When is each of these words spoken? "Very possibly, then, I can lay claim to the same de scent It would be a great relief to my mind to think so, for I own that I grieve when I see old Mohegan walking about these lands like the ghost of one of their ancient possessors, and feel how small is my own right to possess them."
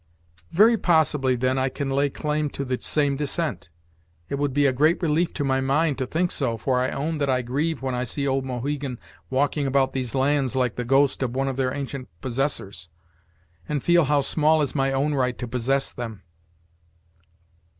"Very 0.49 0.79
possibly, 0.79 1.35
then, 1.35 1.59
I 1.59 1.69
can 1.69 1.91
lay 1.91 2.09
claim 2.09 2.49
to 2.57 2.65
the 2.65 2.81
same 2.81 3.15
de 3.17 3.27
scent 3.27 3.69
It 4.29 4.39
would 4.39 4.51
be 4.51 4.65
a 4.65 4.73
great 4.73 4.99
relief 5.03 5.31
to 5.35 5.43
my 5.43 5.61
mind 5.61 5.99
to 5.99 6.07
think 6.07 6.31
so, 6.31 6.57
for 6.57 6.79
I 6.79 6.89
own 6.89 7.19
that 7.19 7.29
I 7.29 7.43
grieve 7.43 7.83
when 7.83 7.93
I 7.93 8.03
see 8.03 8.27
old 8.27 8.43
Mohegan 8.43 8.99
walking 9.29 9.67
about 9.67 9.93
these 9.93 10.15
lands 10.15 10.55
like 10.55 10.73
the 10.75 10.85
ghost 10.85 11.21
of 11.21 11.35
one 11.35 11.47
of 11.47 11.55
their 11.55 11.71
ancient 11.71 12.09
possessors, 12.19 12.89
and 13.69 13.83
feel 13.83 14.05
how 14.05 14.21
small 14.21 14.63
is 14.63 14.73
my 14.73 14.91
own 14.91 15.13
right 15.13 15.37
to 15.37 15.47
possess 15.47 15.93
them." 15.93 16.23